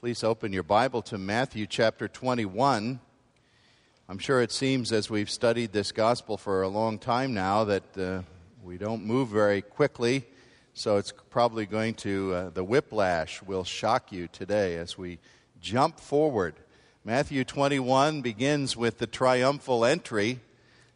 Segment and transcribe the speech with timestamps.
[0.00, 3.00] Please open your Bible to Matthew chapter 21.
[4.08, 7.98] I'm sure it seems as we've studied this gospel for a long time now that
[7.98, 8.22] uh,
[8.64, 10.24] we don't move very quickly,
[10.72, 15.18] so it's probably going to, uh, the whiplash will shock you today as we
[15.60, 16.54] jump forward.
[17.04, 20.40] Matthew 21 begins with the triumphal entry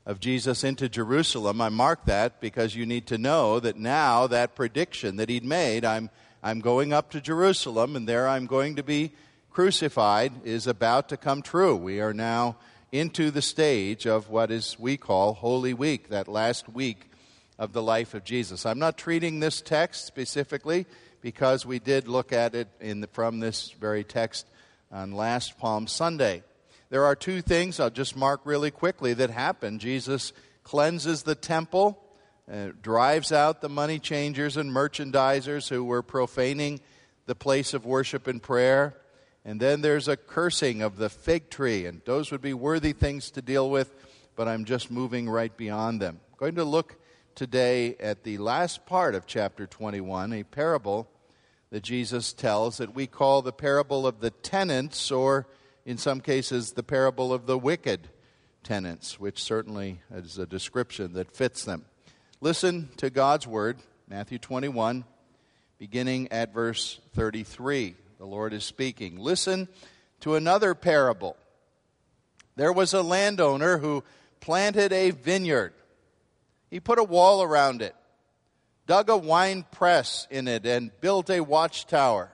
[0.06, 1.61] of Jesus into Jerusalem.
[1.61, 5.84] I mark that because you need to know that now that prediction that he'd made,
[5.84, 6.09] I'm
[6.47, 9.12] I'm going up to Jerusalem, and there I'm going to be
[9.51, 11.75] crucified, is about to come true.
[11.75, 12.57] We are now
[12.93, 17.11] into the stage of what is we call Holy Week, that last week
[17.59, 18.67] of the life of Jesus.
[18.67, 20.84] I'm not treating this text specifically
[21.23, 24.47] because we did look at it the, from this very text
[24.92, 26.42] on last Palm Sunday.
[26.91, 29.79] There are two things I'll just mark really quickly that happen.
[29.79, 32.03] Jesus cleanses the temple
[32.50, 36.81] uh, drives out the money changers and merchandisers who were profaning
[37.27, 38.95] the place of worship and prayer.
[39.45, 43.31] And then there's a cursing of the fig tree, and those would be worthy things
[43.33, 43.95] to deal with,
[44.36, 46.20] but I'm just moving right beyond them.
[46.33, 46.97] I'm going to look
[47.34, 51.08] today at the last part of chapter 21, a parable
[51.70, 55.47] that Jesus tells that we call the parable of the tenants, or
[55.84, 58.08] in some cases, the parable of the wicked
[58.62, 61.84] tenants, which certainly is a description that fits them.
[62.45, 65.06] Listen to God's word, Matthew 21,
[65.78, 67.95] beginning at verse 33.
[68.19, 69.19] The Lord is speaking.
[69.19, 69.67] Listen
[70.20, 71.39] to another parable.
[72.55, 74.05] There was a landowner who
[74.41, 75.73] planted a vineyard.
[76.69, 77.97] He put a wall around it,
[78.86, 82.31] dug a wine press in it, and built a watchtower.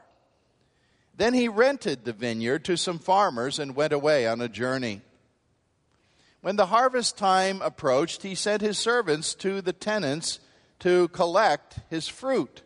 [1.14, 5.02] Then he rented the vineyard to some farmers and went away on a journey.
[6.40, 10.40] When the harvest time approached, he sent his servants to the tenants
[10.80, 12.62] to collect his fruit.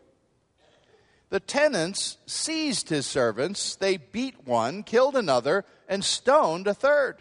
[1.31, 3.75] The tenants seized his servants.
[3.75, 7.17] They beat one, killed another, and stoned a third.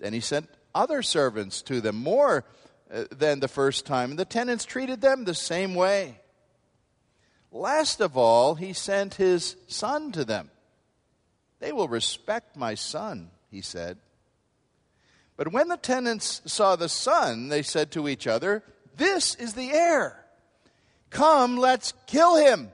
[0.00, 2.44] Then he sent other servants to them, more
[2.92, 6.20] uh, than the first time, and the tenants treated them the same way.
[7.52, 10.50] Last of all, he sent his son to them.
[11.60, 13.98] They will respect my son, he said.
[15.38, 18.64] But when the tenants saw the son, they said to each other,
[18.96, 20.24] This is the heir.
[21.10, 22.72] Come, let's kill him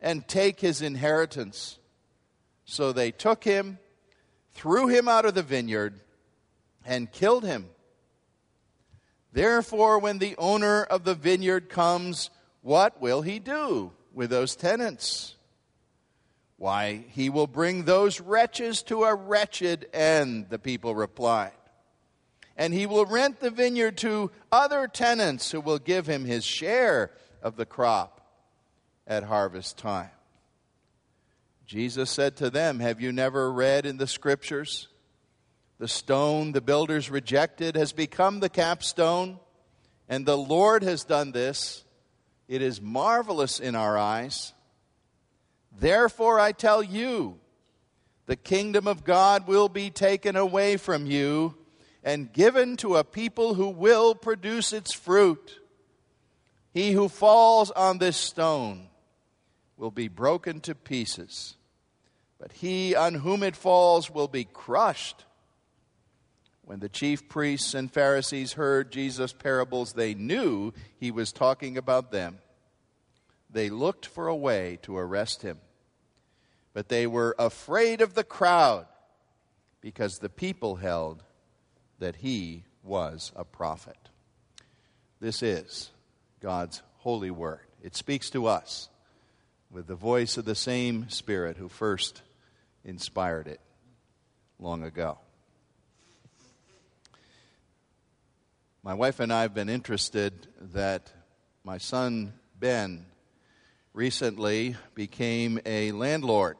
[0.00, 1.78] and take his inheritance.
[2.64, 3.78] So they took him,
[4.54, 6.00] threw him out of the vineyard,
[6.86, 7.66] and killed him.
[9.34, 12.30] Therefore, when the owner of the vineyard comes,
[12.62, 15.34] what will he do with those tenants?
[16.56, 21.52] Why, he will bring those wretches to a wretched end, the people replied
[22.58, 27.12] and he will rent the vineyard to other tenants who will give him his share
[27.40, 28.20] of the crop
[29.06, 30.10] at harvest time.
[31.64, 34.88] Jesus said to them, Have you never read in the scriptures?
[35.78, 39.38] The stone the builders rejected has become the capstone,
[40.08, 41.84] and the Lord has done this.
[42.48, 44.52] It is marvelous in our eyes.
[45.78, 47.38] Therefore, I tell you,
[48.26, 51.54] the kingdom of God will be taken away from you
[52.08, 55.60] and given to a people who will produce its fruit.
[56.72, 58.88] He who falls on this stone
[59.76, 61.58] will be broken to pieces,
[62.40, 65.26] but he on whom it falls will be crushed.
[66.62, 72.10] When the chief priests and Pharisees heard Jesus' parables, they knew he was talking about
[72.10, 72.38] them.
[73.50, 75.58] They looked for a way to arrest him,
[76.72, 78.86] but they were afraid of the crowd
[79.82, 81.22] because the people held
[81.98, 83.96] that he was a prophet.
[85.20, 85.90] This is
[86.40, 87.60] God's holy word.
[87.82, 88.88] It speaks to us
[89.70, 92.22] with the voice of the same Spirit who first
[92.84, 93.60] inspired it
[94.58, 95.18] long ago.
[98.82, 101.12] My wife and I have been interested that
[101.64, 103.04] my son Ben
[103.92, 106.56] recently became a landlord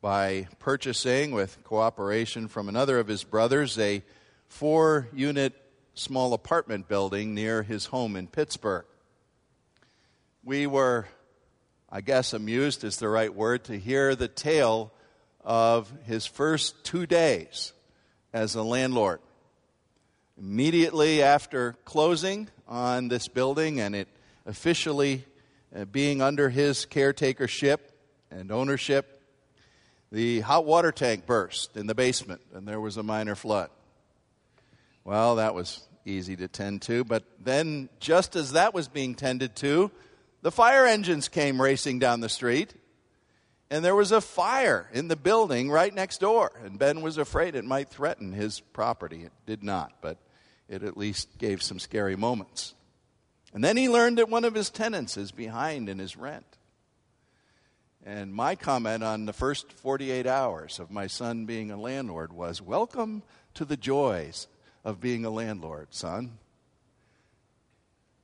[0.00, 4.02] by purchasing, with cooperation from another of his brothers, a
[4.48, 5.54] four unit
[5.94, 8.84] small apartment building near his home in Pittsburgh.
[10.44, 11.08] We were,
[11.90, 14.92] I guess, amused is the right word, to hear the tale
[15.44, 17.72] of his first two days
[18.32, 19.20] as a landlord.
[20.38, 24.08] Immediately after closing on this building and it
[24.46, 25.24] officially
[25.74, 27.78] uh, being under his caretakership
[28.30, 29.17] and ownership,
[30.10, 33.70] the hot water tank burst in the basement and there was a minor flood.
[35.04, 39.56] Well, that was easy to tend to, but then just as that was being tended
[39.56, 39.90] to,
[40.42, 42.74] the fire engines came racing down the street
[43.70, 46.52] And there was a fire in the building right next door.
[46.64, 49.24] And Ben was afraid it might threaten his property.
[49.24, 50.16] It did not, but
[50.68, 52.74] it at least gave some scary moments.
[53.52, 56.57] And then he learned that one of his tenants is behind in his rent.
[58.10, 62.62] And my comment on the first 48 hours of my son being a landlord was
[62.62, 63.22] Welcome
[63.52, 64.48] to the joys
[64.82, 66.38] of being a landlord, son.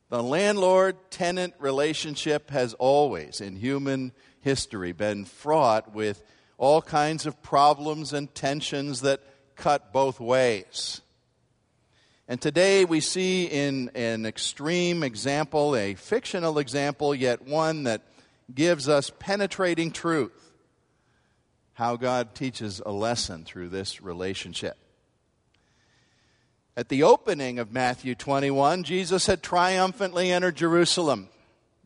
[0.09, 6.23] The landlord tenant relationship has always, in human history, been fraught with
[6.57, 9.21] all kinds of problems and tensions that
[9.55, 11.03] cut both ways.
[12.27, 18.01] And today we see in an extreme example, a fictional example, yet one that
[18.53, 20.53] gives us penetrating truth,
[21.75, 24.77] how God teaches a lesson through this relationship.
[26.77, 31.29] At the opening of Matthew 21, Jesus had triumphantly entered Jerusalem.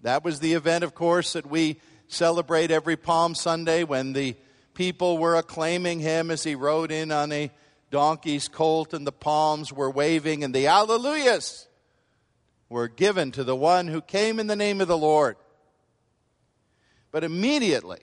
[0.02, 1.76] That was the event, of course, that we
[2.08, 4.34] celebrate every Palm Sunday when the
[4.72, 7.50] people were acclaiming him as he rode in on a
[7.90, 11.66] donkey's colt and the palms were waving and the alleluias
[12.68, 15.36] were given to the one who came in the name of the Lord.
[17.10, 18.00] But immediately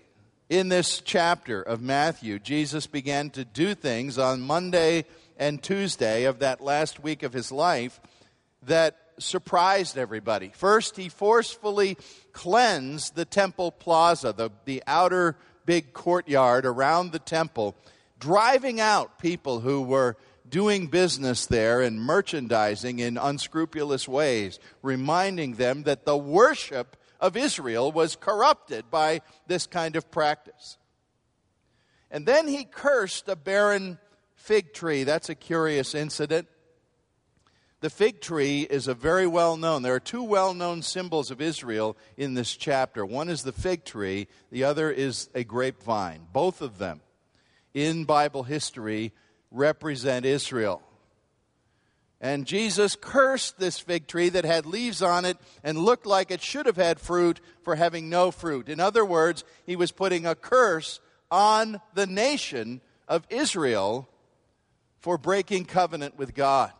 [0.49, 5.05] in this chapter of Matthew, Jesus began to do things on Monday
[5.37, 7.99] and Tuesday of that last week of his life
[8.63, 10.51] that surprised everybody.
[10.55, 11.97] First, he forcefully
[12.33, 17.75] cleansed the temple plaza, the, the outer big courtyard around the temple,
[18.19, 20.17] driving out people who were
[20.47, 27.91] doing business there and merchandising in unscrupulous ways, reminding them that the worship of Israel
[27.91, 30.77] was corrupted by this kind of practice.
[32.11, 33.97] And then he cursed a barren
[34.35, 35.03] fig tree.
[35.03, 36.47] That's a curious incident.
[37.81, 41.41] The fig tree is a very well known, there are two well known symbols of
[41.41, 43.05] Israel in this chapter.
[43.05, 46.27] One is the fig tree, the other is a grapevine.
[46.31, 47.01] Both of them
[47.73, 49.11] in Bible history
[49.51, 50.81] represent Israel.
[52.25, 56.41] And Jesus cursed this fig tree that had leaves on it and looked like it
[56.41, 58.67] should have had fruit for having no fruit.
[58.67, 60.99] In other words, he was putting a curse
[61.29, 64.09] on the nation of Israel
[64.97, 66.71] for breaking covenant with God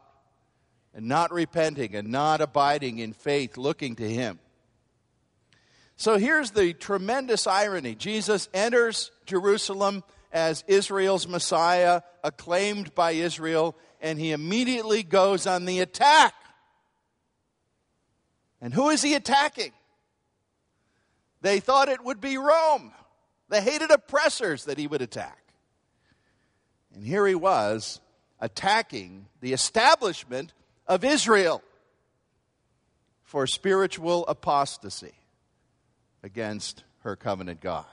[0.95, 4.39] and not repenting and not abiding in faith, looking to Him.
[5.95, 13.75] So here's the tremendous irony Jesus enters Jerusalem as Israel's Messiah, acclaimed by Israel,
[14.05, 16.35] and he immediately goes on the attack.
[18.61, 19.71] And who is he attacking?
[21.41, 22.91] They thought it would be Rome,
[23.49, 25.39] the hated oppressors that he would attack.
[26.93, 27.99] And here he was
[28.39, 30.53] attacking the establishment
[30.85, 31.63] of Israel
[33.23, 35.15] for spiritual apostasy
[36.21, 37.85] against her covenant God.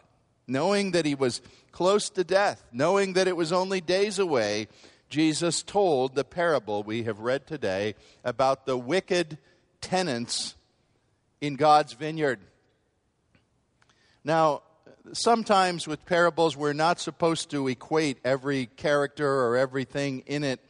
[0.46, 4.68] Knowing that he was close to death, knowing that it was only days away,
[5.12, 9.36] Jesus told the parable we have read today about the wicked
[9.82, 10.54] tenants
[11.38, 12.40] in God's vineyard.
[14.24, 14.62] Now,
[15.12, 20.60] sometimes with parables, we're not supposed to equate every character or everything in it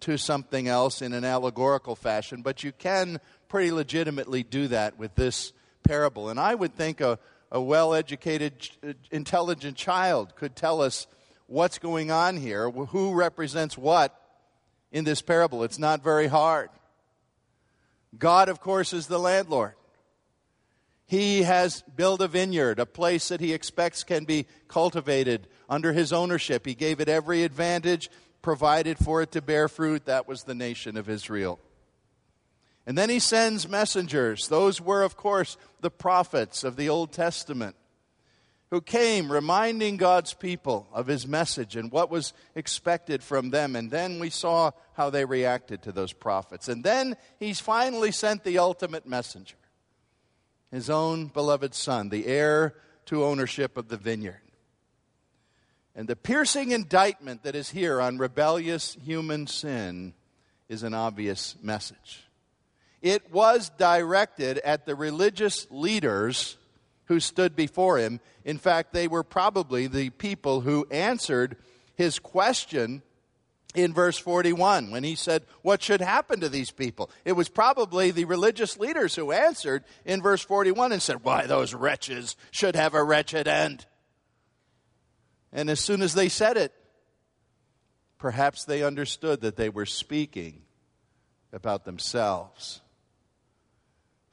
[0.00, 3.18] to something else in an allegorical fashion, but you can
[3.48, 5.54] pretty legitimately do that with this
[5.84, 6.28] parable.
[6.28, 7.18] And I would think a,
[7.50, 11.06] a well educated, uh, intelligent child could tell us
[11.46, 14.18] what's going on here, who represents what
[14.90, 15.62] in this parable.
[15.62, 16.70] It's not very hard.
[18.18, 19.74] God, of course, is the landlord.
[21.06, 26.12] He has built a vineyard, a place that he expects can be cultivated under his
[26.12, 26.66] ownership.
[26.66, 28.10] He gave it every advantage,
[28.42, 30.06] provided for it to bear fruit.
[30.06, 31.60] That was the nation of Israel.
[32.86, 34.48] And then he sends messengers.
[34.48, 37.76] Those were, of course, the prophets of the Old Testament
[38.70, 43.76] who came reminding God's people of his message and what was expected from them.
[43.76, 46.68] And then we saw how they reacted to those prophets.
[46.68, 49.56] And then he's finally sent the ultimate messenger
[50.72, 52.74] his own beloved son, the heir
[53.06, 54.40] to ownership of the vineyard.
[55.94, 60.12] And the piercing indictment that is here on rebellious human sin
[60.68, 62.24] is an obvious message.
[63.00, 66.56] It was directed at the religious leaders
[67.06, 68.20] who stood before him.
[68.44, 71.56] In fact, they were probably the people who answered
[71.94, 73.02] his question
[73.74, 77.10] in verse 41 when he said, What should happen to these people?
[77.24, 81.74] It was probably the religious leaders who answered in verse 41 and said, Why, those
[81.74, 83.86] wretches should have a wretched end.
[85.52, 86.72] And as soon as they said it,
[88.18, 90.62] perhaps they understood that they were speaking
[91.52, 92.80] about themselves.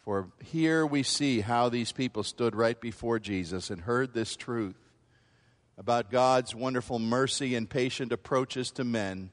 [0.03, 4.75] For here we see how these people stood right before Jesus and heard this truth
[5.77, 9.31] about God's wonderful mercy and patient approaches to men.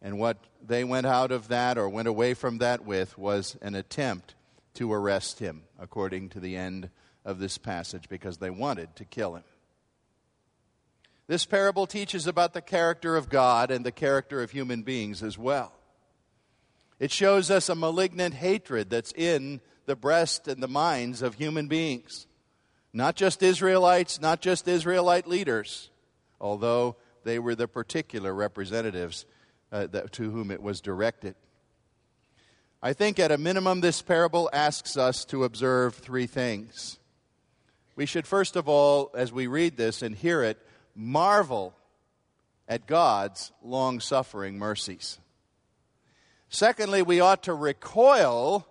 [0.00, 3.74] And what they went out of that or went away from that with was an
[3.74, 4.36] attempt
[4.74, 6.90] to arrest him, according to the end
[7.24, 9.44] of this passage, because they wanted to kill him.
[11.26, 15.36] This parable teaches about the character of God and the character of human beings as
[15.38, 15.72] well.
[17.04, 21.68] It shows us a malignant hatred that's in the breast and the minds of human
[21.68, 22.26] beings.
[22.94, 25.90] Not just Israelites, not just Israelite leaders,
[26.40, 29.26] although they were the particular representatives
[29.70, 31.34] uh, that, to whom it was directed.
[32.82, 36.98] I think at a minimum, this parable asks us to observe three things.
[37.96, 40.56] We should, first of all, as we read this and hear it,
[40.96, 41.74] marvel
[42.66, 45.18] at God's long suffering mercies.
[46.54, 48.64] Secondly, we ought to recoil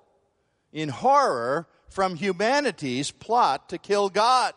[0.72, 4.54] in horror from humanity's plot to kill God.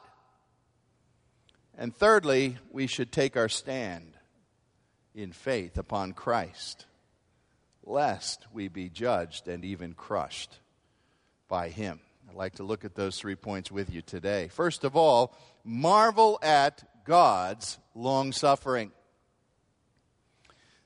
[1.77, 4.17] And thirdly, we should take our stand
[5.13, 6.87] in faith upon Christ,
[7.83, 10.61] lest we be judged and even crushed
[11.49, 11.99] by Him.
[12.31, 14.47] I'd like to look at those three points with you today.
[14.47, 18.93] First of all, marvel at God's long suffering.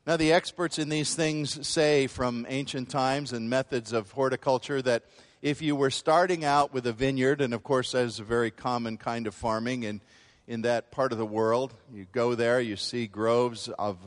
[0.07, 5.05] Now, the experts in these things say from ancient times and methods of horticulture that
[5.43, 8.51] if you were starting out with a vineyard, and of course, that is a very
[8.51, 10.01] common kind of farming in,
[10.49, 13.99] in that part of the world, you go there, you see groves of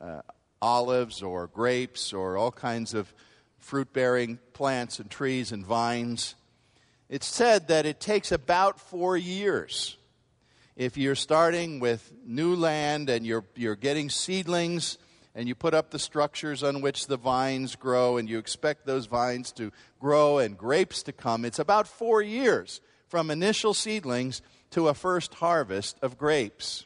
[0.00, 0.22] uh,
[0.60, 3.14] olives or grapes or all kinds of
[3.60, 6.34] fruit bearing plants and trees and vines.
[7.08, 9.96] It's said that it takes about four years.
[10.74, 14.98] If you're starting with new land and you're, you're getting seedlings
[15.34, 19.06] and you put up the structures on which the vines grow, and you expect those
[19.06, 21.44] vines to grow and grapes to come.
[21.44, 26.84] It's about four years from initial seedlings to a first harvest of grapes.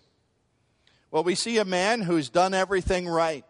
[1.11, 3.45] Well, we see a man who's done everything right.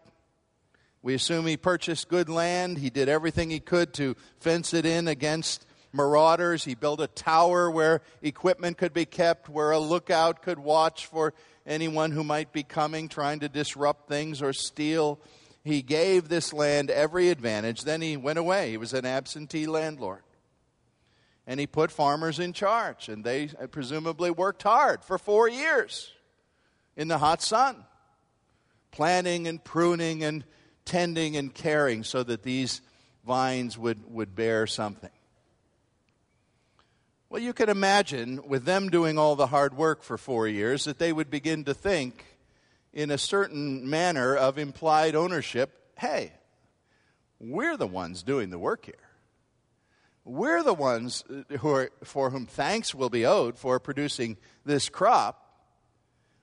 [1.01, 2.77] We assume he purchased good land.
[2.77, 6.63] He did everything he could to fence it in against marauders.
[6.65, 11.33] He built a tower where equipment could be kept, where a lookout could watch for
[11.67, 15.19] anyone who might be coming trying to disrupt things or steal.
[15.63, 17.83] He gave this land every advantage.
[17.83, 18.71] Then he went away.
[18.71, 20.23] He was an absentee landlord.
[21.45, 26.11] And he put farmers in charge, and they uh, presumably worked hard for four years
[26.97, 27.85] in the hot sun,
[28.91, 30.43] planting and pruning and
[30.83, 32.81] tending and caring so that these
[33.25, 35.09] vines would, would bear something.
[37.29, 40.97] Well, you can imagine with them doing all the hard work for four years that
[40.97, 42.23] they would begin to think
[42.93, 46.31] in a certain manner of implied ownership hey,
[47.39, 48.95] we're the ones doing the work here.
[50.23, 54.89] We're the ones uh, who are, for whom thanks will be owed for producing this
[54.89, 55.43] crop.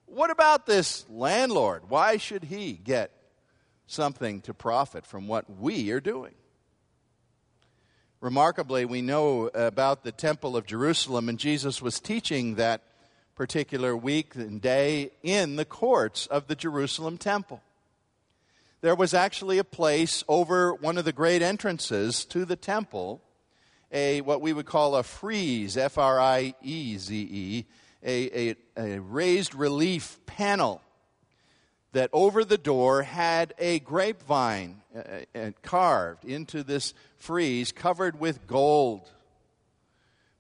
[0.07, 1.89] What about this landlord?
[1.89, 3.13] Why should he get
[3.87, 6.35] something to profit from what we are doing?
[8.25, 12.81] Remarkably, we know about the Temple of Jerusalem, and Jesus was teaching that
[13.35, 17.61] particular week and day in the courts of the Jerusalem Temple.
[18.81, 23.21] There was actually a place over one of the great entrances to the temple,
[23.93, 27.67] a what we would call a frieze, F R I E Z E,
[28.03, 30.81] a, a raised relief panel
[31.95, 38.47] that over the door had a grapevine uh, uh, carved into this frieze covered with
[38.47, 39.11] gold.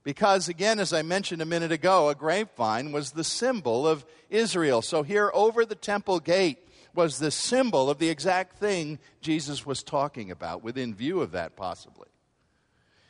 [0.02, 4.82] Because, again, as I mentioned a minute ago, a grapevine was the symbol of Israel.
[4.82, 6.58] So, here over the temple gate
[6.92, 11.56] was the symbol of the exact thing Jesus was talking about, within view of that,
[11.56, 12.08] possibly.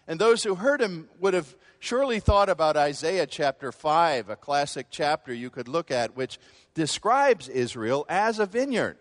[0.06, 4.86] And those who heard him would have surely thought about Isaiah chapter 5, a classic
[4.90, 6.38] chapter you could look at, which
[6.74, 8.98] describes Israel as a vineyard.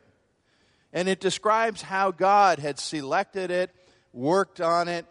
[0.93, 3.71] And it describes how God had selected it,
[4.13, 5.05] worked on it,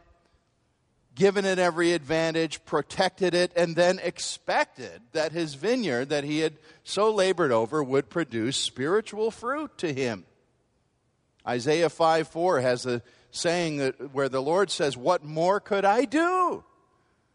[1.15, 6.55] given it every advantage, protected it, and then expected that his vineyard that he had
[6.85, 10.25] so labored over would produce spiritual fruit to him.
[11.47, 16.05] Isaiah 5 4 has a saying that, where the Lord says, What more could I
[16.05, 16.62] do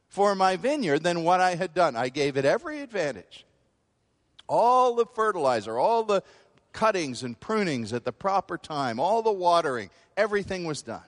[0.08, 1.98] for my vineyard than what I had done?
[1.98, 3.46] I gave it every advantage.
[4.48, 6.24] All the fertilizer, all the
[6.72, 11.02] cuttings and prunings at the proper time, all the watering, everything was done.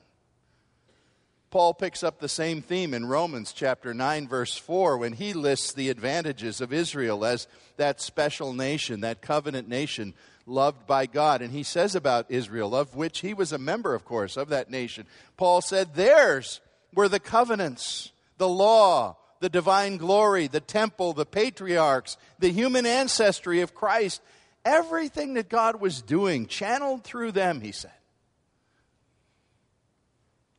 [1.52, 5.74] Paul picks up the same theme in Romans chapter 9, verse 4, when he lists
[5.74, 10.14] the advantages of Israel as that special nation, that covenant nation
[10.50, 11.42] loved by God.
[11.42, 14.70] And he says about Israel, of which he was a member, of course, of that
[14.70, 15.06] nation.
[15.38, 16.60] Paul said, Theirs
[16.94, 23.62] were the covenants, the law, the divine glory, the temple, the patriarchs, the human ancestry
[23.62, 24.22] of Christ.
[24.66, 27.92] Everything that God was doing channeled through them, he said.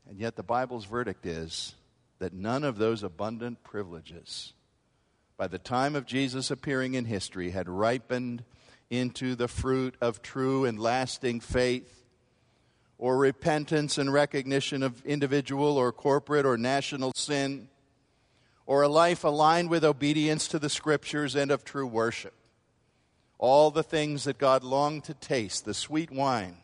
[0.08, 1.74] And yet the Bible's verdict is
[2.18, 4.54] that none of those abundant privileges,
[5.36, 8.42] by the time of Jesus appearing in history, had ripened
[8.90, 12.04] into the fruit of true and lasting faith
[12.98, 17.68] or repentance and recognition of individual or corporate or national sin
[18.66, 22.34] or a life aligned with obedience to the scriptures and of true worship.
[23.38, 26.58] All the things that God longed to taste, the sweet wine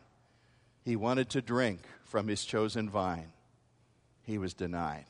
[0.85, 3.31] he wanted to drink from his chosen vine,
[4.21, 5.05] he was denied.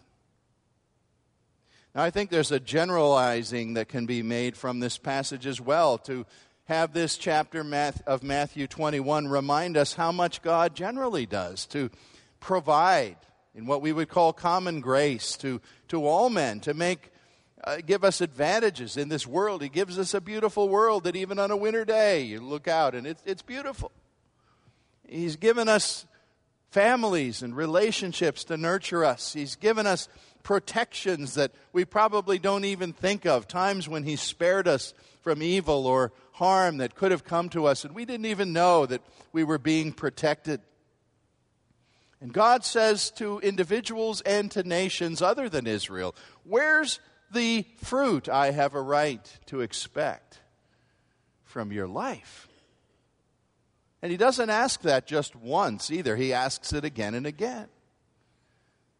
[1.93, 5.97] Now, I think there's a generalizing that can be made from this passage as well
[5.99, 6.25] to
[6.67, 7.61] have this chapter
[8.05, 11.89] of Matthew 21 remind us how much God generally does to
[12.41, 13.15] provide
[13.55, 17.09] in what we would call common grace to, to all men, to make
[17.63, 19.61] uh, give us advantages in this world.
[19.61, 22.95] He gives us a beautiful world that even on a winter day you look out
[22.95, 23.91] and it's, it's beautiful.
[25.07, 26.05] He's given us
[26.69, 29.31] families and relationships to nurture us.
[29.31, 30.09] He's given us
[30.43, 35.87] protections that we probably don't even think of, times when He spared us from evil
[35.87, 39.01] or harm that could have come to us, and we didn't even know that
[39.33, 40.61] we were being protected.
[42.21, 46.99] And God says to individuals and to nations other than Israel, Where's
[47.31, 50.39] the fruit I have a right to expect
[51.43, 52.47] from your life?
[54.03, 57.67] And He doesn't ask that just once either, He asks it again and again.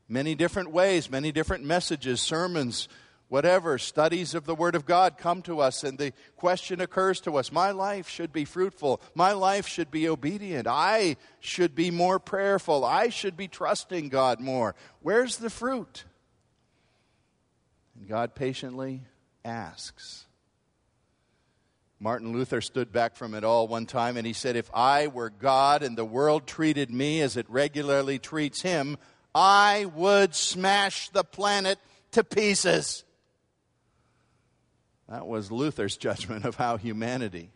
[0.10, 2.88] Many different ways, many different messages, sermons
[3.29, 7.38] whatever studies of the Word of God come to us, and the question occurs to
[7.38, 9.01] us my life should be fruitful.
[9.15, 10.67] My life should be obedient.
[10.67, 12.86] I should be more prayerful.
[12.86, 14.75] I should be trusting God more.
[15.01, 16.05] Where's the fruit?
[17.98, 19.01] And God patiently
[19.44, 20.25] asks.
[22.00, 25.31] Martin Luther stood back from it all one time and he said, If I were
[25.31, 28.98] God and the world treated me as it regularly treats him,
[29.33, 31.79] I would smash the planet
[32.11, 33.03] to pieces.
[35.09, 37.51] That was Luther's judgment of how humanity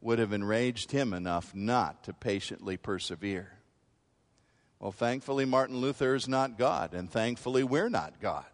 [0.00, 3.52] would have enraged him enough not to patiently persevere.
[4.78, 8.44] Well, thankfully, Martin Luther is not God, and thankfully, we're not God.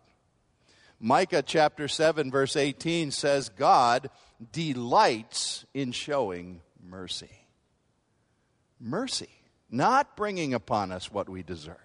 [1.01, 4.11] Micah chapter 7, verse 18 says, God
[4.53, 7.31] delights in showing mercy.
[8.79, 9.31] Mercy,
[9.71, 11.77] not bringing upon us what we deserve.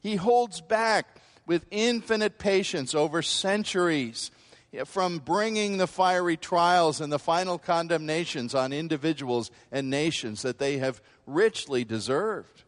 [0.00, 4.30] He holds back with infinite patience over centuries
[4.84, 10.78] from bringing the fiery trials and the final condemnations on individuals and nations that they
[10.78, 12.62] have richly deserved.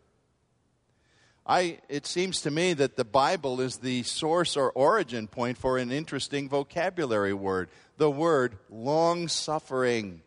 [1.46, 5.78] I, it seems to me that the Bible is the source or origin point for
[5.78, 10.22] an interesting vocabulary word the word long suffering.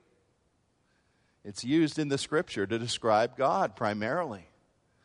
[1.44, 4.48] It's used in the scripture to describe God primarily.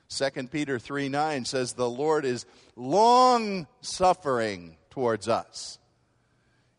[0.08, 5.79] 2 Peter 3 9 says, The Lord is long suffering towards us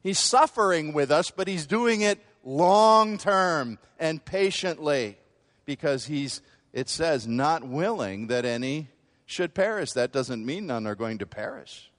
[0.02, 5.18] He's suffering with us, but he's doing it long term and patiently
[5.66, 6.42] because he's,
[6.74, 8.90] it says, not willing that any
[9.26, 9.92] should perish.
[9.92, 11.92] That doesn't mean none are going to perish.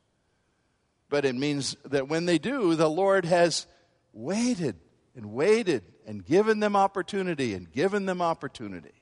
[1.08, 3.66] But it means that when they do, the Lord has
[4.12, 4.76] waited
[5.14, 8.94] and waited and given them opportunity and given them opportunity.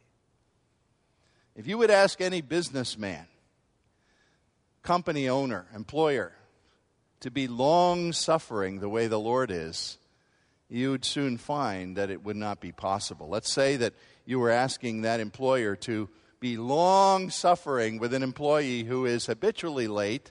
[1.57, 3.27] If you would ask any businessman,
[4.83, 6.33] company owner, employer,
[7.21, 9.99] to be long suffering the way the Lord is,
[10.69, 13.29] you would soon find that it would not be possible.
[13.29, 18.85] Let's say that you were asking that employer to be long suffering with an employee
[18.85, 20.31] who is habitually late,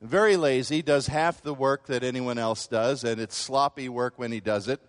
[0.00, 4.32] very lazy, does half the work that anyone else does, and it's sloppy work when
[4.32, 4.80] he does it.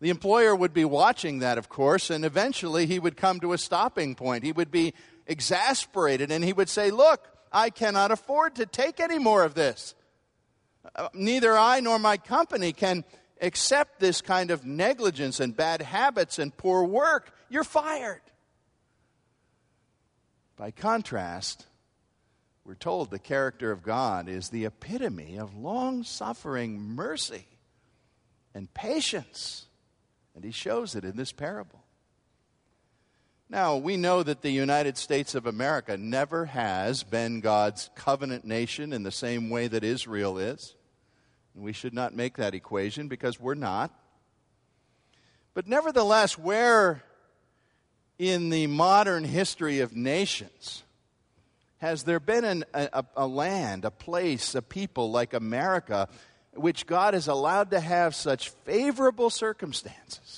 [0.00, 3.58] The employer would be watching that, of course, and eventually he would come to a
[3.58, 4.44] stopping point.
[4.44, 4.94] He would be
[5.26, 9.94] exasperated and he would say, Look, I cannot afford to take any more of this.
[10.94, 13.04] Uh, neither I nor my company can
[13.40, 17.32] accept this kind of negligence and bad habits and poor work.
[17.48, 18.22] You're fired.
[20.56, 21.66] By contrast,
[22.64, 27.46] we're told the character of God is the epitome of long suffering mercy
[28.54, 29.66] and patience.
[30.34, 31.81] And he shows it in this parable.
[33.52, 38.94] Now, we know that the United States of America never has been God's covenant nation
[38.94, 40.74] in the same way that Israel is.
[41.54, 43.92] We should not make that equation because we're not.
[45.52, 47.02] But nevertheless, where
[48.18, 50.82] in the modern history of nations
[51.76, 56.08] has there been an, a, a land, a place, a people like America,
[56.54, 60.31] which God has allowed to have such favorable circumstances?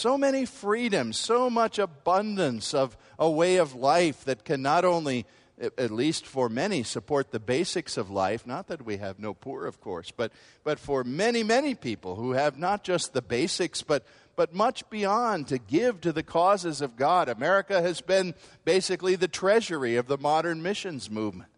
[0.00, 5.26] So many freedoms, so much abundance of a way of life that can not only,
[5.60, 8.46] at least for many, support the basics of life.
[8.46, 10.32] Not that we have no poor, of course, but,
[10.64, 15.48] but for many, many people who have not just the basics, but, but much beyond
[15.48, 17.28] to give to the causes of God.
[17.28, 18.32] America has been
[18.64, 21.49] basically the treasury of the modern missions movement.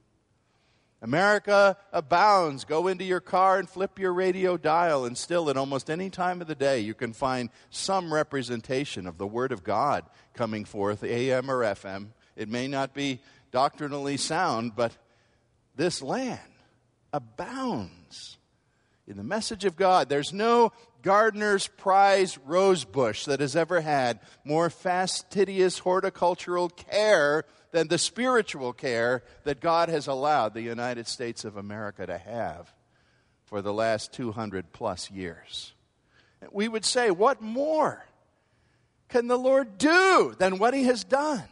[1.03, 2.65] America abounds.
[2.65, 6.41] Go into your car and flip your radio dial, and still, at almost any time
[6.41, 11.03] of the day, you can find some representation of the Word of God coming forth,
[11.03, 12.09] AM or FM.
[12.37, 14.97] It may not be doctrinally sound, but
[15.75, 16.39] this land
[17.13, 18.39] abounds
[19.07, 20.09] in the message of God.
[20.09, 27.89] There's no gardener's prize rose bush that has ever had more fastidious horticultural care than
[27.89, 32.73] the spiritual care that God has allowed the United States of America to have
[33.45, 35.73] for the last 200 plus years.
[36.51, 38.05] We would say, what more
[39.09, 41.45] can the Lord do than what He has done?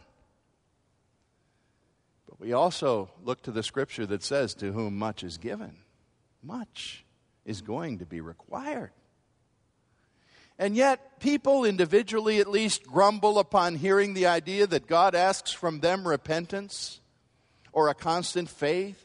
[2.27, 5.77] But we also look to the scripture that says, To whom much is given,
[6.43, 7.03] much
[7.45, 8.91] is going to be required.
[10.61, 15.79] And yet, people individually at least grumble upon hearing the idea that God asks from
[15.79, 16.99] them repentance
[17.71, 19.03] or a constant faith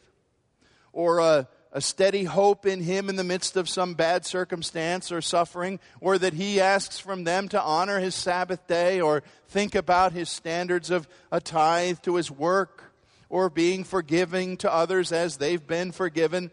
[0.92, 5.22] or a, a steady hope in Him in the midst of some bad circumstance or
[5.22, 10.12] suffering, or that He asks from them to honor His Sabbath day or think about
[10.12, 12.92] His standards of a tithe to His work
[13.30, 16.50] or being forgiving to others as they've been forgiven.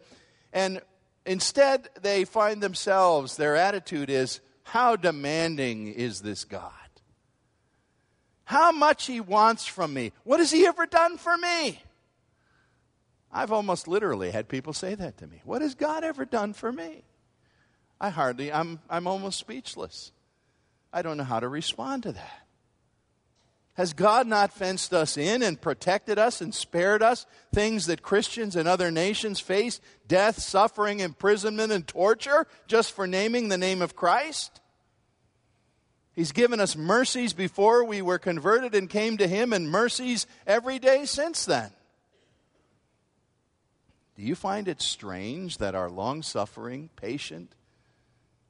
[0.54, 0.80] And
[1.26, 6.72] instead, they find themselves, their attitude is, how demanding is this God?
[8.46, 10.12] How much He wants from me?
[10.24, 11.82] What has He ever done for me?
[13.32, 15.42] I've almost literally had people say that to me.
[15.44, 17.04] What has God ever done for me?
[18.00, 20.12] I hardly, I'm, I'm almost speechless.
[20.92, 22.43] I don't know how to respond to that.
[23.76, 28.56] Has God not fenced us in and protected us and spared us things that Christians
[28.56, 33.96] and other nations face death, suffering, imprisonment, and torture just for naming the name of
[33.96, 34.62] Christ?
[36.14, 40.78] He's given us mercies before we were converted and came to Him, and mercies every
[40.78, 41.72] day since then.
[44.16, 47.56] Do you find it strange that our long suffering, patient,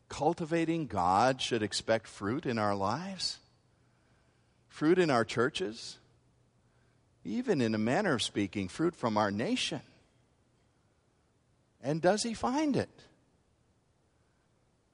[0.10, 3.38] cultivating God should expect fruit in our lives?
[4.74, 6.00] Fruit in our churches,
[7.24, 9.82] even in a manner of speaking, fruit from our nation.
[11.84, 12.90] And does he find it?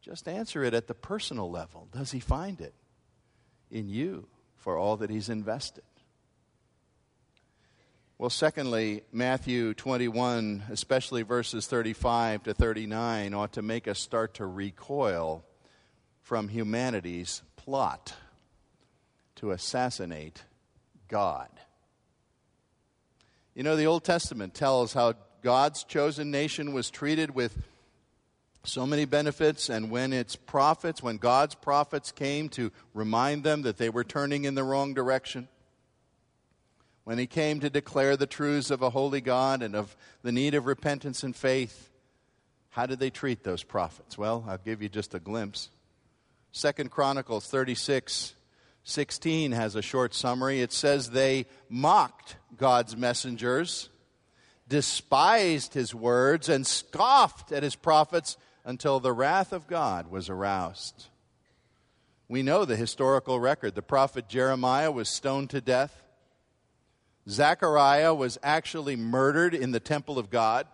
[0.02, 1.88] Just answer it at the personal level.
[1.94, 2.74] Does he find it
[3.72, 5.86] in you for all that he's invested?
[8.18, 14.46] Well, secondly, Matthew 21, especially verses 35 to 39, ought to make us start to
[14.46, 15.46] recoil
[16.20, 18.14] from humanity's plot
[19.40, 20.44] to assassinate
[21.08, 21.50] God.
[23.56, 27.58] You know, the Old Testament tells how God's chosen nation was treated with
[28.64, 33.78] so many benefits, and when its prophets, when God's prophets came to remind them that
[33.78, 35.48] they were turning in the wrong direction,
[37.06, 40.54] when He came to declare the truths of a holy God and of the need
[40.54, 41.90] of repentance and faith,
[42.72, 44.18] how did they treat those prophets?
[44.18, 45.70] Well, I'll give you just a glimpse.
[46.52, 48.34] Second Chronicles 36
[48.90, 50.62] 16 has a short summary.
[50.62, 53.90] It says they mocked God's messengers,
[54.68, 61.08] despised his words, and scoffed at his prophets until the wrath of God was aroused.
[62.28, 63.76] We know the historical record.
[63.76, 66.04] The prophet Jeremiah was stoned to death.
[67.28, 70.68] Zechariah was actually murdered in the temple of God.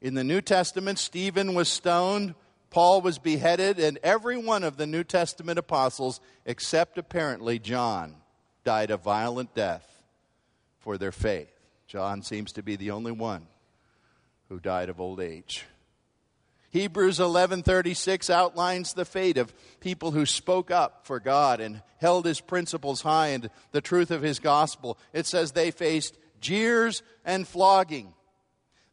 [0.00, 2.34] In the New Testament, Stephen was stoned
[2.70, 8.16] Paul was beheaded, and every one of the New Testament apostles, except apparently John,
[8.64, 10.02] died a violent death
[10.80, 11.52] for their faith.
[11.86, 13.46] John seems to be the only one
[14.48, 15.64] who died of old age.
[16.70, 22.40] Hebrews 11:36 outlines the fate of people who spoke up for God and held his
[22.40, 24.98] principles high and the truth of his gospel.
[25.12, 28.12] It says they faced jeers and flogging.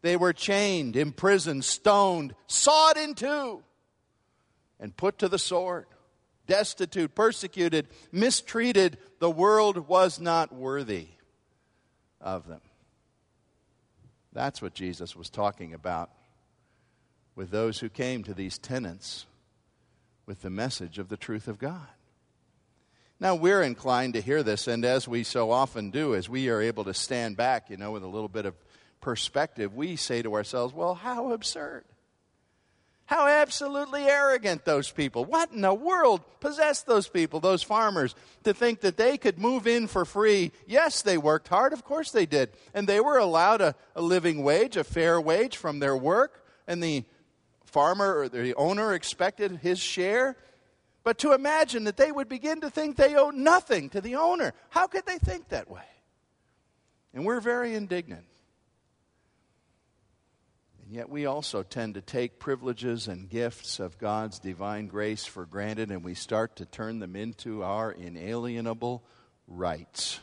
[0.03, 3.63] They were chained, imprisoned, stoned, sawed in two
[4.77, 5.85] and put to the sword,
[6.45, 8.97] destitute, persecuted, mistreated.
[9.19, 11.07] The world was not worthy
[12.19, 12.59] of them.
[14.33, 16.09] That's what Jesus was talking about
[17.33, 19.25] with those who came to these tenants
[20.25, 21.87] with the message of the truth of God.
[23.21, 26.61] Now, we're inclined to hear this, and as we so often do, as we are
[26.61, 28.55] able to stand back, you know, with a little bit of
[29.03, 31.83] perspective, we say to ourselves, well, how absurd.
[33.05, 35.25] How absolutely arrogant those people.
[35.25, 39.67] What in the world possessed those people, those farmers, to think that they could move
[39.67, 40.53] in for free?
[40.65, 41.73] Yes, they worked hard.
[41.73, 42.51] Of course they did.
[42.73, 46.45] And they were allowed a, a living wage, a fair wage from their work.
[46.65, 47.03] And the
[47.65, 50.37] farmer or the owner expected his share.
[51.03, 54.53] But to imagine that they would begin to think they owe nothing to the owner,
[54.69, 55.81] how could they think that way?
[57.13, 58.25] And we're very indignant.
[60.93, 65.89] Yet we also tend to take privileges and gifts of God's divine grace for granted
[65.89, 69.03] and we start to turn them into our inalienable
[69.47, 70.19] rights.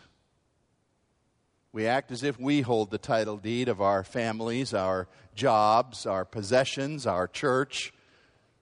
[1.73, 6.25] We act as if we hold the title deed of our families, our jobs, our
[6.25, 7.93] possessions, our church.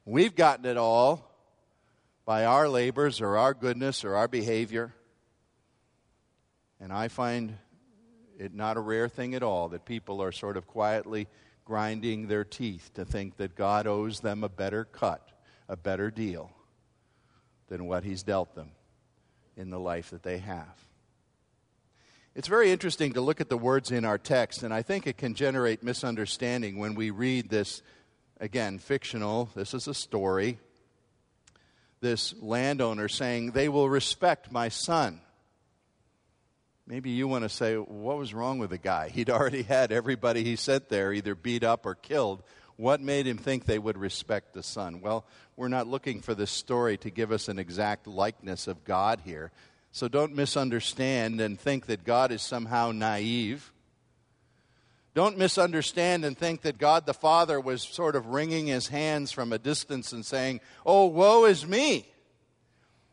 [0.06, 1.30] We've gotten it all
[2.24, 4.94] by our labors or our goodness or our behavior.
[6.80, 7.58] And I find
[8.38, 11.28] it not a rare thing at all that people are sort of quietly
[11.68, 15.28] grinding their teeth to think that God owes them a better cut,
[15.68, 16.50] a better deal
[17.68, 18.70] than what He's dealt them
[19.54, 20.74] in the life that they have.
[22.34, 25.18] It's very interesting to look at the words in our text, and I think it
[25.18, 27.82] can generate misunderstanding when we read this,
[28.40, 30.58] again, fictional, this is a story
[32.00, 35.20] this landowner saying, They will respect my son.
[36.88, 39.10] Maybe you want to say, What was wrong with the guy?
[39.10, 42.42] He'd already had everybody he sent there either beat up or killed.
[42.76, 45.02] What made him think they would respect the son?
[45.02, 49.20] Well, we're not looking for this story to give us an exact likeness of God
[49.22, 49.50] here.
[49.92, 53.70] So don't misunderstand and think that God is somehow naive.
[55.12, 59.52] Don't misunderstand and think that God the Father was sort of wringing his hands from
[59.52, 62.06] a distance and saying, Oh, woe is me.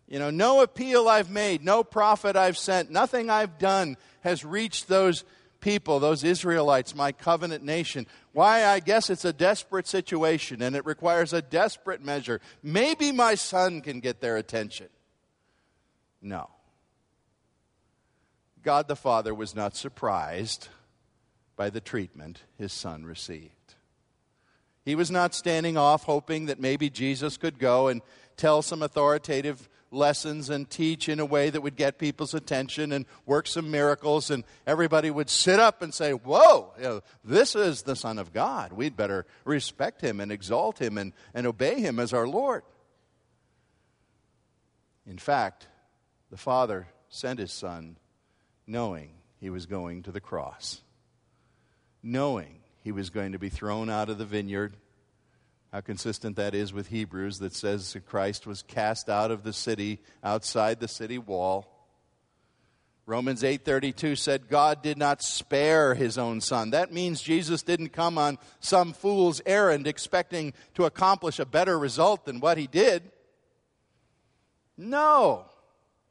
[0.07, 4.87] You know, no appeal I've made, no prophet I've sent, nothing I've done has reached
[4.87, 5.23] those
[5.59, 8.05] people, those Israelites, my covenant nation.
[8.33, 8.65] Why?
[8.65, 12.39] I guess it's a desperate situation and it requires a desperate measure.
[12.61, 14.89] Maybe my son can get their attention.
[16.21, 16.49] No.
[18.61, 20.69] God the Father was not surprised
[21.55, 23.51] by the treatment his son received.
[24.83, 28.01] He was not standing off hoping that maybe Jesus could go and
[28.37, 33.05] tell some authoritative lessons and teach in a way that would get people's attention and
[33.25, 37.83] work some miracles, and everybody would sit up and say, Whoa, you know, this is
[37.83, 38.73] the Son of God.
[38.73, 42.63] We'd better respect him and exalt him and, and obey him as our Lord.
[45.07, 45.67] In fact,
[46.29, 47.97] the Father sent his Son
[48.67, 50.81] knowing he was going to the cross
[52.05, 54.77] knowing he was going to be thrown out of the vineyard.
[55.73, 59.53] How consistent that is with Hebrews that says that Christ was cast out of the
[59.53, 61.71] city, outside the city wall.
[63.07, 66.71] Romans 8:32 said God did not spare his own son.
[66.71, 72.25] That means Jesus didn't come on some fool's errand expecting to accomplish a better result
[72.25, 73.11] than what he did.
[74.77, 75.45] No.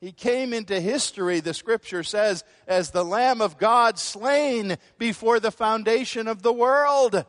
[0.00, 5.50] He came into history, the scripture says, as the Lamb of God slain before the
[5.50, 7.24] foundation of the world.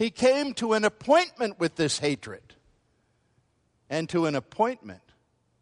[0.00, 2.40] He came to an appointment with this hatred
[3.90, 5.02] and to an appointment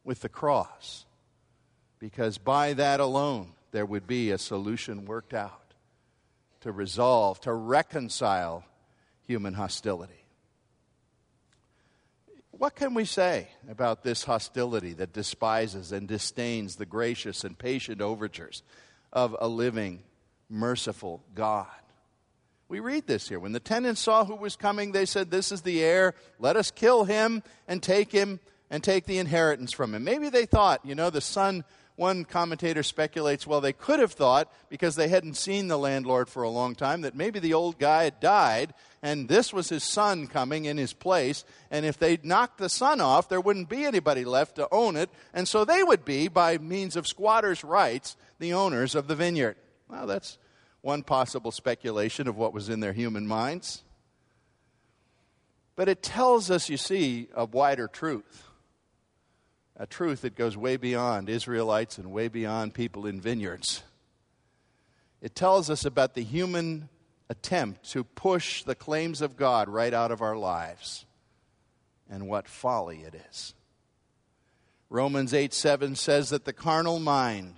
[0.04, 1.06] with the cross,
[1.98, 5.74] because by that alone there would be a solution worked out
[6.60, 8.64] to resolve, to reconcile
[9.26, 10.24] human hostility.
[12.52, 18.00] What can we say about this hostility that despises and disdains the gracious and patient
[18.00, 18.62] overtures
[19.12, 20.04] of a living,
[20.48, 21.66] merciful God?
[22.68, 23.40] We read this here.
[23.40, 26.14] When the tenants saw who was coming, they said, This is the heir.
[26.38, 30.04] Let us kill him and take him and take the inheritance from him.
[30.04, 31.64] Maybe they thought, you know, the son
[31.96, 36.44] one commentator speculates, well, they could have thought, because they hadn't seen the landlord for
[36.44, 40.26] a long time, that maybe the old guy had died and this was his son
[40.26, 41.44] coming in his place.
[41.70, 45.10] And if they'd knocked the son off, there wouldn't be anybody left to own it.
[45.32, 49.56] And so they would be, by means of squatters' rights, the owners of the vineyard.
[49.88, 50.38] Well, that's
[50.80, 53.82] one possible speculation of what was in their human minds.
[55.76, 58.48] But it tells us, you see, a wider truth
[59.78, 63.84] a truth that goes way beyond Israelites and way beyond people in vineyards.
[65.22, 66.88] It tells us about the human
[67.28, 71.06] attempt to push the claims of God right out of our lives
[72.10, 73.54] and what folly it is.
[74.90, 77.54] Romans 8 7 says that the carnal mind,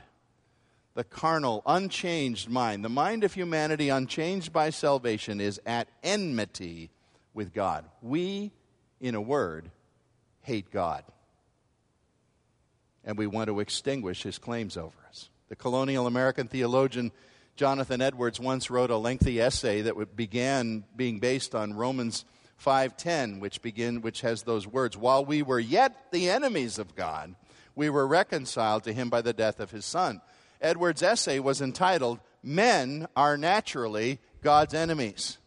[1.01, 6.91] the carnal, unchanged mind, the mind of humanity unchanged by salvation, is at enmity
[7.33, 7.87] with God.
[8.03, 8.53] We,
[9.01, 9.71] in a word,
[10.43, 11.05] hate God.
[13.03, 15.31] and we want to extinguish his claims over us.
[15.49, 17.13] The colonial American theologian
[17.57, 22.27] Jonathan Edwards once wrote a lengthy essay that began being based on Romans
[22.63, 27.37] 5:10 which begin which has those words while we were yet the enemies of God
[27.75, 30.21] we were reconciled to him by the death of his son.
[30.61, 35.39] Edwards' essay was entitled Men Are Naturally God's Enemies.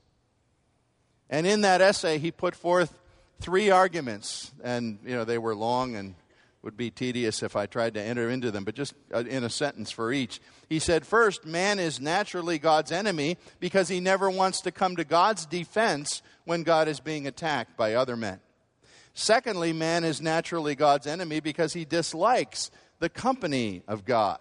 [1.29, 2.97] And in that essay he put forth
[3.39, 6.15] three arguments and you know they were long and
[6.63, 9.49] would be tedious if I tried to enter into them, but just uh, in a
[9.49, 10.39] sentence for each.
[10.69, 15.03] He said, First, man is naturally God's enemy because he never wants to come to
[15.03, 18.39] God's defense when God is being attacked by other men.
[19.13, 24.39] Secondly, man is naturally God's enemy because he dislikes the company of God.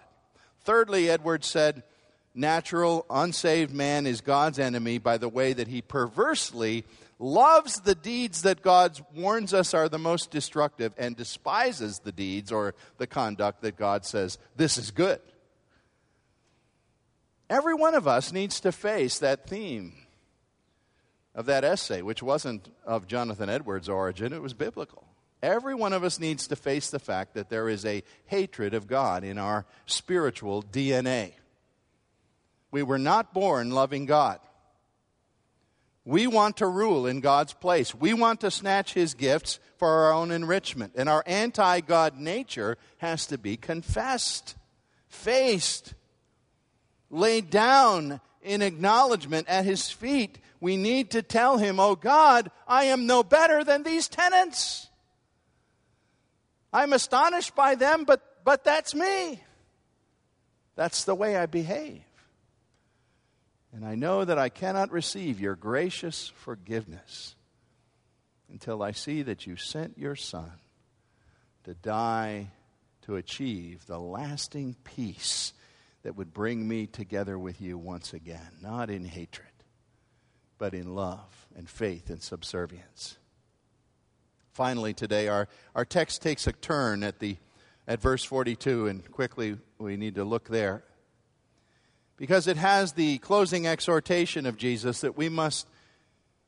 [0.64, 1.82] Thirdly, Edwards said,
[2.34, 6.84] natural, unsaved man is God's enemy by the way that he perversely
[7.18, 12.50] loves the deeds that God warns us are the most destructive and despises the deeds
[12.50, 15.20] or the conduct that God says, this is good.
[17.48, 19.92] Every one of us needs to face that theme
[21.34, 25.04] of that essay, which wasn't of Jonathan Edwards' origin, it was biblical.
[25.42, 28.86] Every one of us needs to face the fact that there is a hatred of
[28.86, 31.32] God in our spiritual DNA.
[32.70, 34.38] We were not born loving God.
[36.04, 37.94] We want to rule in God's place.
[37.94, 40.92] We want to snatch His gifts for our own enrichment.
[40.96, 44.56] And our anti God nature has to be confessed,
[45.08, 45.94] faced,
[47.10, 50.38] laid down in acknowledgement at His feet.
[50.60, 54.88] We need to tell Him, Oh God, I am no better than these tenants.
[56.72, 59.42] I'm astonished by them, but, but that's me.
[60.74, 62.02] That's the way I behave.
[63.74, 67.34] And I know that I cannot receive your gracious forgiveness
[68.50, 70.52] until I see that you sent your Son
[71.64, 72.50] to die
[73.02, 75.52] to achieve the lasting peace
[76.02, 79.48] that would bring me together with you once again, not in hatred,
[80.58, 83.16] but in love and faith and subservience.
[84.52, 87.36] Finally, today, our, our text takes a turn at, the,
[87.88, 90.84] at verse 42, and quickly we need to look there
[92.18, 95.66] because it has the closing exhortation of Jesus that we must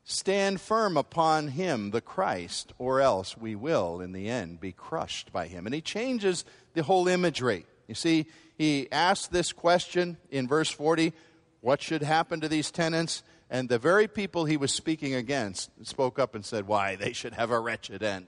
[0.05, 5.33] stand firm upon him, the Christ, or else we will, in the end, be crushed
[5.33, 5.65] by him.
[5.67, 7.65] And he changes the whole imagery.
[7.89, 8.27] You see,
[8.59, 11.15] he asks this question in verse 40
[11.63, 13.23] what should happen to these tenants?
[13.51, 17.35] And the very people he was speaking against spoke up and said, Why, they should
[17.35, 18.27] have a wretched end.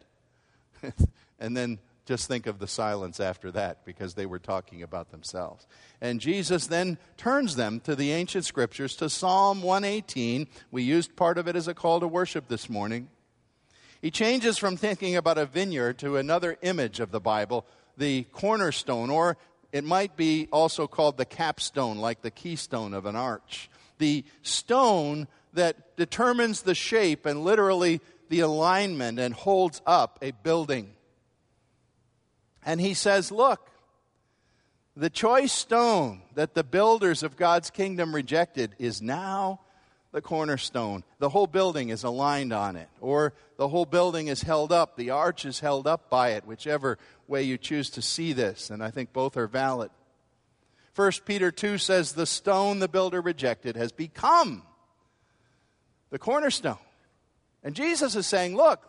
[1.38, 5.66] and then just think of the silence after that because they were talking about themselves.
[6.00, 10.46] And Jesus then turns them to the ancient scriptures, to Psalm 118.
[10.70, 13.09] We used part of it as a call to worship this morning.
[14.00, 19.11] He changes from thinking about a vineyard to another image of the Bible, the cornerstone,
[19.11, 19.37] or
[19.72, 23.68] it might be also called the capstone, like the keystone of an arch.
[23.98, 30.92] The stone that determines the shape and literally the alignment and holds up a building.
[32.64, 33.70] And he says, Look,
[34.96, 39.61] the choice stone that the builders of God's kingdom rejected is now
[40.12, 41.04] the cornerstone.
[41.18, 44.96] The whole building is aligned on it, or the whole building is held up.
[44.96, 48.82] The arch is held up by it, whichever way you choose to see this, and
[48.82, 49.90] I think both are valid.
[50.96, 54.62] 1 Peter 2 says, The stone the builder rejected has become
[56.11, 56.78] the cornerstone.
[57.62, 58.82] And Jesus is saying, Look,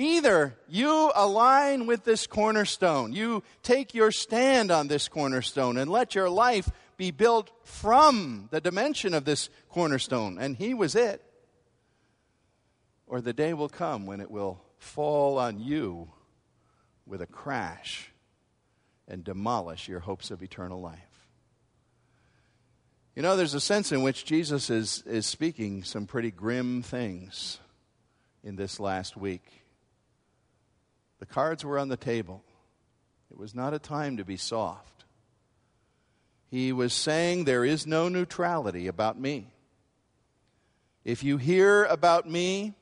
[0.00, 6.14] Either you align with this cornerstone, you take your stand on this cornerstone, and let
[6.14, 11.22] your life be built from the dimension of this cornerstone, and He was it.
[13.06, 16.10] Or the day will come when it will fall on you
[17.06, 18.10] with a crash
[19.10, 20.98] and demolish your hopes of eternal life.
[23.16, 27.58] You know, there's a sense in which Jesus is, is speaking some pretty grim things
[28.44, 29.42] in this last week.
[31.18, 32.42] The cards were on the table.
[33.30, 35.04] It was not a time to be soft.
[36.50, 39.48] He was saying, There is no neutrality about me.
[41.04, 42.74] If you hear about me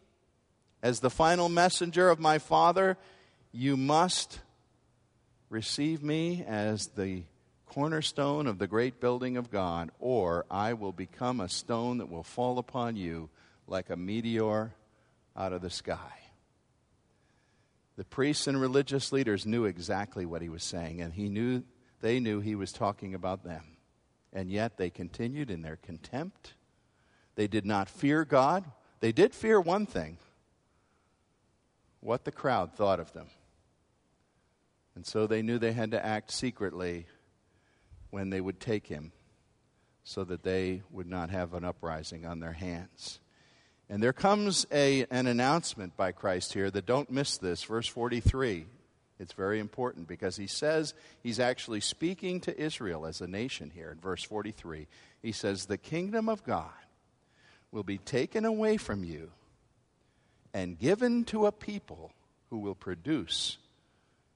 [0.82, 2.96] as the final messenger of my Father,
[3.50, 4.40] you must
[5.48, 7.22] receive me as the
[7.66, 12.22] cornerstone of the great building of God, or I will become a stone that will
[12.22, 13.28] fall upon you
[13.66, 14.74] like a meteor
[15.36, 16.12] out of the sky.
[17.96, 21.64] The priests and religious leaders knew exactly what he was saying, and he knew,
[22.00, 23.62] they knew he was talking about them.
[24.32, 26.54] And yet they continued in their contempt.
[27.34, 28.64] They did not fear God.
[29.00, 30.18] They did fear one thing
[32.00, 33.26] what the crowd thought of them.
[34.98, 37.06] And so they knew they had to act secretly
[38.10, 39.12] when they would take him
[40.02, 43.20] so that they would not have an uprising on their hands.
[43.88, 47.62] And there comes a, an announcement by Christ here that don't miss this.
[47.62, 48.66] Verse 43.
[49.20, 53.92] It's very important because he says he's actually speaking to Israel as a nation here
[53.92, 54.88] in verse 43.
[55.22, 56.72] He says, The kingdom of God
[57.70, 59.30] will be taken away from you
[60.52, 62.10] and given to a people
[62.50, 63.58] who will produce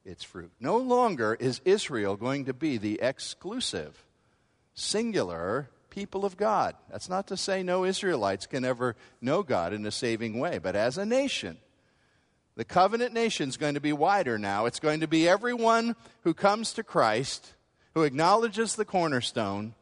[0.04, 0.50] its fruit.
[0.60, 4.04] No longer is Israel going to be the exclusive,
[4.74, 6.74] singular people of God.
[6.90, 10.74] That's not to say no Israelites can ever know God in a saving way, but
[10.74, 11.58] as a nation,
[12.56, 14.66] the covenant nation is going to be wider now.
[14.66, 17.54] It's going to be everyone who comes to Christ,
[17.94, 19.74] who acknowledges the cornerstone,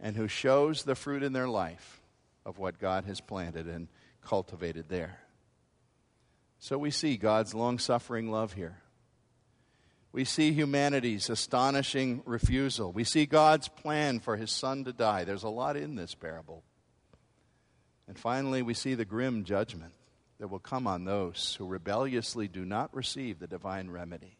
[0.00, 2.00] and who shows the fruit in their life
[2.46, 3.88] of what God has planted and
[4.22, 5.20] cultivated there.
[6.58, 8.79] So we see God's long suffering love here.
[10.12, 12.92] We see humanity's astonishing refusal.
[12.92, 15.24] We see God's plan for his son to die.
[15.24, 16.64] There's a lot in this parable.
[18.08, 19.92] And finally, we see the grim judgment
[20.40, 24.36] that will come on those who rebelliously do not receive the divine remedy.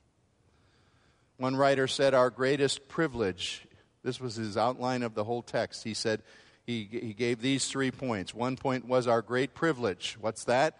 [1.37, 3.67] One writer said, Our greatest privilege,
[4.03, 5.85] this was his outline of the whole text.
[5.85, 6.23] He said,
[6.71, 8.33] he, he gave these three points.
[8.33, 10.17] One point was our great privilege.
[10.21, 10.79] What's that?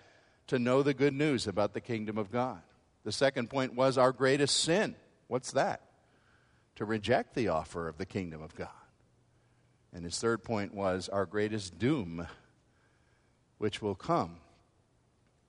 [0.49, 2.61] To know the good news about the kingdom of God.
[3.05, 4.95] The second point was our greatest sin.
[5.29, 5.83] What's that?
[6.77, 8.69] To reject the offer of the kingdom of God.
[9.93, 12.27] And his third point was our greatest doom,
[13.59, 14.37] which will come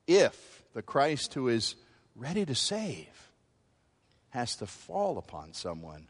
[0.08, 1.76] if the Christ who is
[2.16, 3.32] ready to save
[4.30, 6.08] has to fall upon someone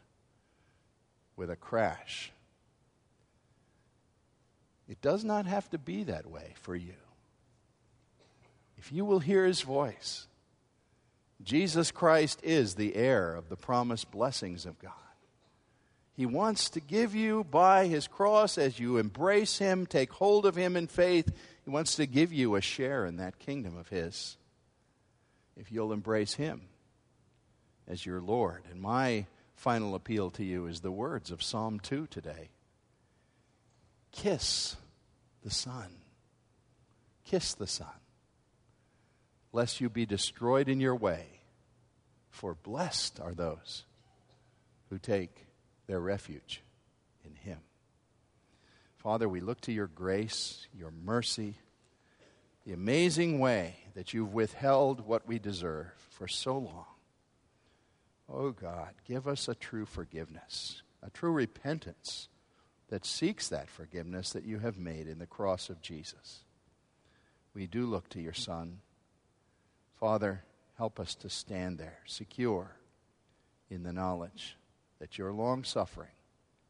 [1.36, 2.32] with a crash.
[4.88, 6.94] It does not have to be that way for you.
[8.76, 10.26] If you will hear his voice,
[11.44, 14.92] Jesus Christ is the heir of the promised blessings of God.
[16.14, 20.56] He wants to give you by his cross as you embrace him, take hold of
[20.56, 21.32] him in faith.
[21.64, 24.36] He wants to give you a share in that kingdom of his.
[25.56, 26.62] If you'll embrace him
[27.88, 28.64] as your Lord.
[28.70, 32.50] And my final appeal to you is the words of Psalm 2 today
[34.10, 34.76] Kiss
[35.42, 35.88] the Son.
[37.24, 37.86] Kiss the Son,
[39.52, 41.26] lest you be destroyed in your way.
[42.30, 43.84] For blessed are those
[44.88, 45.46] who take
[45.86, 46.62] their refuge
[47.24, 47.58] in Him.
[48.96, 51.56] Father, we look to your grace, your mercy,
[52.64, 56.86] the amazing way that you've withheld what we deserve for so long.
[58.28, 62.28] Oh God, give us a true forgiveness, a true repentance
[62.88, 66.44] that seeks that forgiveness that you have made in the cross of Jesus.
[67.54, 68.78] We do look to your Son.
[70.02, 70.42] Father,
[70.78, 72.72] help us to stand there secure
[73.70, 74.56] in the knowledge
[74.98, 76.10] that your long suffering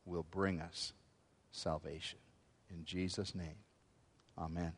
[0.05, 0.93] will bring us
[1.51, 2.19] salvation.
[2.69, 3.57] In Jesus' name,
[4.37, 4.73] amen.